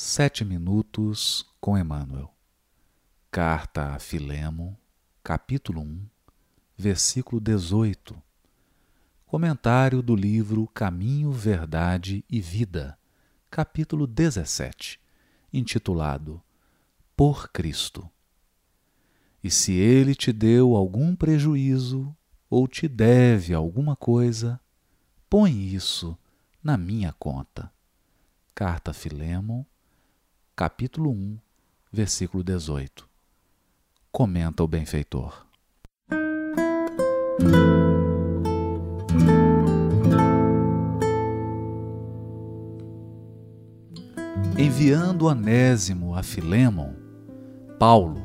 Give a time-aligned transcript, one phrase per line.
[0.00, 2.32] Sete minutos com Emmanuel.
[3.32, 4.78] Carta a Filemo,
[5.24, 6.06] capítulo 1,
[6.76, 8.14] versículo 18.
[9.26, 12.96] Comentário do livro Caminho, Verdade e Vida,
[13.50, 15.00] capítulo 17,
[15.52, 16.40] intitulado
[17.16, 18.08] Por Cristo.
[19.42, 22.16] E se ele te deu algum prejuízo
[22.48, 24.60] ou te deve alguma coisa,
[25.28, 26.16] põe isso
[26.62, 27.68] na minha conta.
[28.54, 29.66] Carta a Filemo,
[30.58, 31.38] capítulo 1,
[31.92, 33.08] versículo 18.
[34.10, 35.46] Comenta o benfeitor.
[44.58, 46.92] Enviando Onésimo a Filemon,
[47.78, 48.20] Paulo,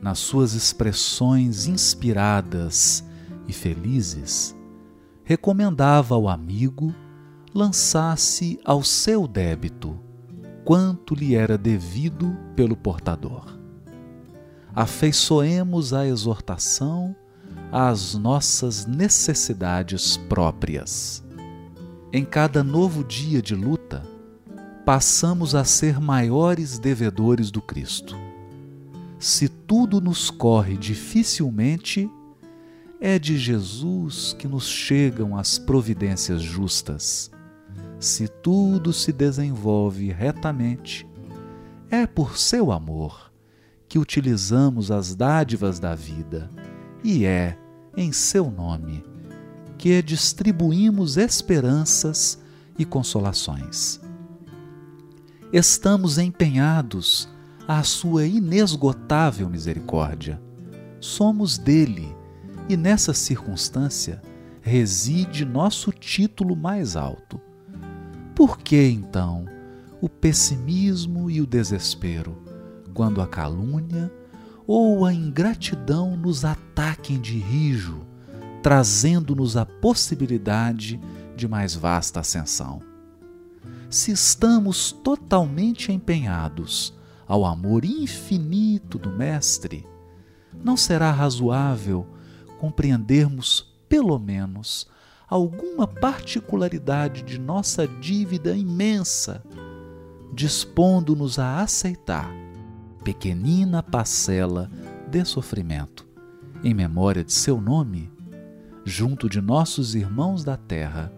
[0.00, 3.04] nas suas expressões inspiradas
[3.46, 4.56] e felizes,
[5.22, 6.94] recomendava ao amigo
[7.52, 10.03] lançasse ao seu débito
[10.64, 13.58] quanto lhe era devido pelo portador.
[14.74, 17.14] Afeiçoemos a exortação
[17.70, 21.22] às nossas necessidades próprias.
[22.12, 24.02] Em cada novo dia de luta,
[24.84, 28.16] passamos a ser maiores devedores do Cristo.
[29.18, 32.10] Se tudo nos corre dificilmente,
[33.00, 37.33] é de Jesus que nos chegam as providências justas
[38.04, 41.08] se tudo se desenvolve retamente,
[41.90, 43.32] é por seu amor
[43.88, 46.50] que utilizamos as dádivas da vida
[47.02, 47.56] e é
[47.96, 49.04] em seu nome
[49.78, 52.38] que distribuímos esperanças
[52.78, 54.00] e consolações.
[55.52, 57.28] Estamos empenhados
[57.66, 60.40] à sua inesgotável misericórdia.
[61.00, 62.14] Somos dele
[62.68, 64.20] e nessa circunstância
[64.60, 67.40] reside nosso título mais alto
[68.34, 69.46] por que então
[70.00, 72.36] o pessimismo e o desespero,
[72.92, 74.12] quando a calúnia
[74.66, 78.04] ou a ingratidão nos ataquem de rijo,
[78.62, 81.00] trazendo-nos a possibilidade
[81.36, 82.82] de mais vasta ascensão?
[83.88, 86.92] Se estamos totalmente empenhados
[87.26, 89.86] ao amor infinito do Mestre,
[90.52, 92.06] não será razoável
[92.58, 94.88] compreendermos, pelo menos,
[95.28, 99.42] alguma particularidade de nossa dívida imensa,
[100.32, 102.44] dispondo-nos a aceitar
[103.04, 104.70] pequenina parcela
[105.08, 106.08] de sofrimento,
[106.64, 108.10] em memória de seu nome,
[108.84, 111.12] junto de nossos irmãos da terra,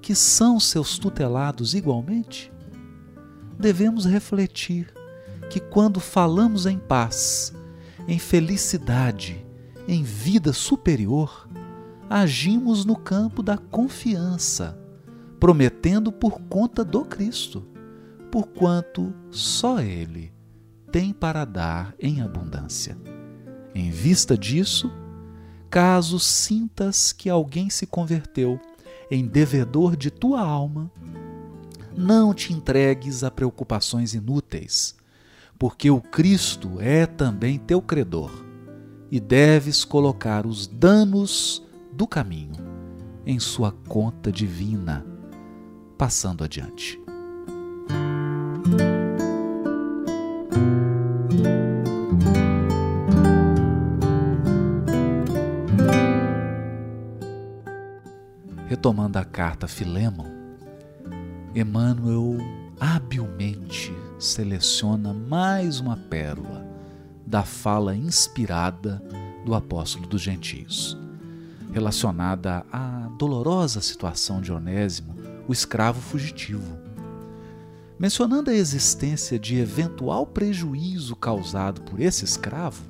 [0.00, 2.52] que são seus tutelados igualmente?
[3.58, 4.94] Devemos refletir
[5.50, 7.52] que quando falamos em paz,
[8.06, 9.44] em felicidade,
[9.88, 11.48] em vida superior,
[12.08, 14.78] agimos no campo da confiança,
[15.40, 17.66] prometendo por conta do Cristo,
[18.30, 20.32] porquanto só Ele
[20.90, 22.96] tem para dar em abundância.
[23.74, 24.90] Em vista disso,
[25.68, 28.58] caso sintas que alguém se converteu
[29.10, 30.90] em devedor de tua alma,
[31.96, 34.96] não te entregues a preocupações inúteis,
[35.58, 38.30] porque o Cristo é também teu credor,
[39.10, 41.65] e deves colocar os danos
[41.96, 42.52] do caminho
[43.24, 45.04] em sua conta divina,
[45.96, 47.00] passando adiante.
[58.68, 60.26] Retomando a carta Filemon,
[61.54, 62.36] Emmanuel
[62.78, 66.66] habilmente seleciona mais uma pérola
[67.26, 69.02] da fala inspirada
[69.46, 71.05] do apóstolo dos gentios
[71.76, 75.14] relacionada à dolorosa situação de Onésimo,
[75.46, 76.78] o escravo fugitivo.
[77.98, 82.82] Mencionando a existência de eventual prejuízo causado por esse escravo,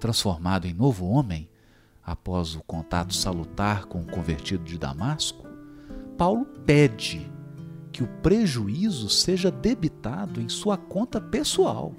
[0.00, 1.48] transformado em novo homem,
[2.04, 5.46] após o contato salutar com o convertido de Damasco,
[6.18, 7.30] Paulo pede
[7.92, 11.94] que o prejuízo seja debitado em sua conta pessoal,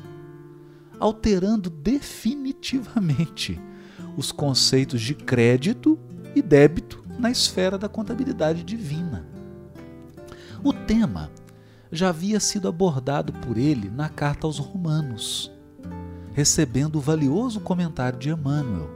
[1.00, 3.58] alterando definitivamente
[4.18, 5.98] os conceitos de crédito
[6.38, 9.26] e débito na esfera da contabilidade divina.
[10.64, 11.32] O tema
[11.92, 15.52] já havia sido abordado por ele na carta aos Romanos,
[16.34, 18.90] recebendo o valioso comentário de Emmanuel,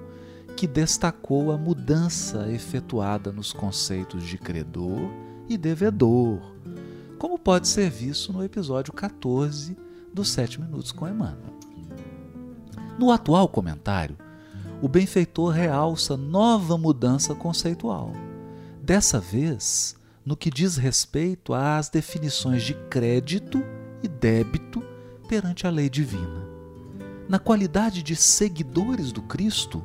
[0.56, 5.10] que destacou a mudança efetuada nos conceitos de credor
[5.50, 6.40] e devedor,
[7.18, 9.78] como pode ser visto no episódio 14
[10.14, 11.56] dos Sete Minutos com Emmanuel.
[13.00, 14.18] No atual comentário,
[14.82, 18.14] o benfeitor realça nova mudança conceitual.
[18.82, 19.96] Dessa vez,
[20.26, 23.64] no que diz respeito às definições de crédito
[24.02, 24.84] e débito
[25.28, 26.48] perante a lei divina.
[27.30, 29.84] Na qualidade de seguidores do Cristo,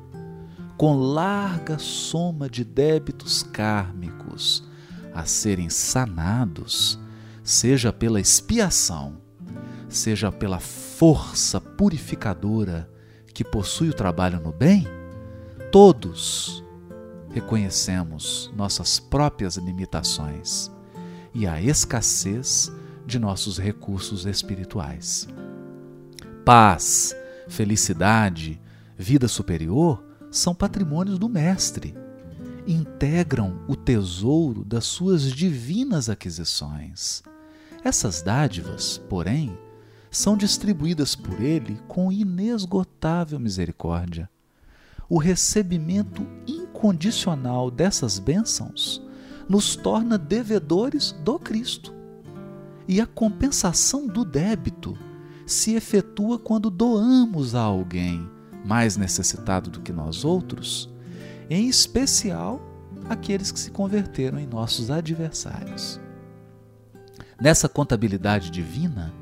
[0.77, 4.65] com larga soma de débitos kármicos
[5.15, 6.99] a serem sanados,
[7.43, 9.19] seja pela expiação,
[9.89, 12.91] seja pela força purificadora
[13.37, 14.89] que possui o trabalho no bem,
[15.71, 16.65] todos
[17.31, 20.71] reconhecemos nossas próprias limitações
[21.35, 22.73] e a escassez
[23.05, 25.29] de nossos recursos espirituais.
[26.47, 27.15] Paz,
[27.47, 28.59] felicidade,
[28.97, 31.95] vida superior são patrimônios do Mestre.
[32.67, 37.23] Integram o tesouro das suas divinas aquisições.
[37.85, 39.55] Essas dádivas, porém,
[40.11, 44.29] são distribuídas por ele com inesgotável misericórdia.
[45.09, 49.03] O recebimento incondicional dessas bênçãos
[49.49, 51.95] nos torna devedores do Cristo.
[52.89, 54.97] E a compensação do débito
[55.45, 58.29] se efetua quando doamos a alguém
[58.65, 60.93] mais necessitado do que nós outros,
[61.49, 62.61] em especial
[63.09, 66.01] aqueles que se converteram em nossos adversários.
[67.41, 69.15] Nessa contabilidade divina,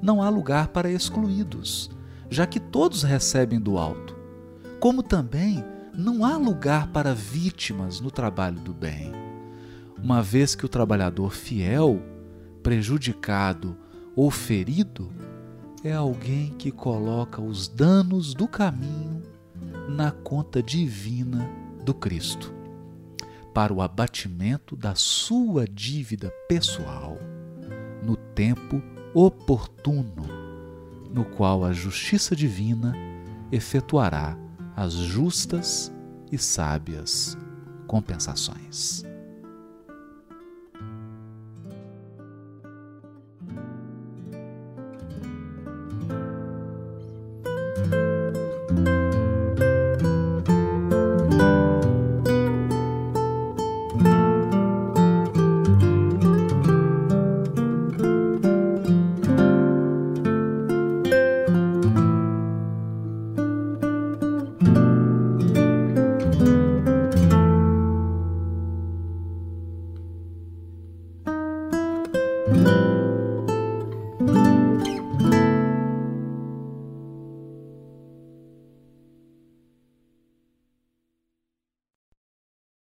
[0.00, 1.90] não há lugar para excluídos,
[2.30, 4.16] já que todos recebem do alto,
[4.78, 9.12] como também não há lugar para vítimas no trabalho do bem,
[10.02, 12.00] uma vez que o trabalhador fiel,
[12.62, 13.76] prejudicado
[14.16, 15.10] ou ferido
[15.82, 19.22] é alguém que coloca os danos do caminho
[19.88, 21.48] na conta divina
[21.84, 22.54] do Cristo,
[23.52, 27.18] para o abatimento da sua dívida pessoal,
[28.02, 28.82] no tempo
[29.14, 30.24] oportuno,
[31.12, 32.94] no qual a justiça divina
[33.50, 34.36] efetuará
[34.76, 35.92] as justas
[36.30, 37.36] e sábias
[37.86, 39.04] compensações.